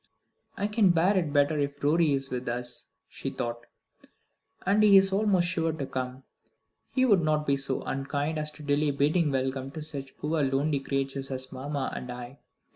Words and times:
"I 0.57 0.65
can 0.65 0.89
bear 0.89 1.15
it 1.15 1.31
better 1.31 1.59
if 1.59 1.83
Rorie 1.83 2.13
is 2.13 2.31
with 2.31 2.49
us," 2.49 2.87
she 3.07 3.29
thought, 3.29 3.67
"and 4.65 4.81
he 4.81 4.97
is 4.97 5.13
almost 5.13 5.47
sure 5.47 5.73
to 5.73 5.85
come. 5.85 6.23
He 6.91 7.05
would 7.05 7.21
not 7.21 7.45
be 7.45 7.55
so 7.55 7.83
unkind 7.83 8.39
as 8.39 8.49
to 8.53 8.63
delay 8.63 8.89
bidding 8.89 9.29
welcome 9.31 9.69
to 9.73 9.83
such 9.83 10.17
poor 10.17 10.41
lonely 10.41 10.79
creatures 10.79 11.29
as 11.29 11.51
mamma 11.51 11.93
and 11.95 12.11
I." 12.11 12.39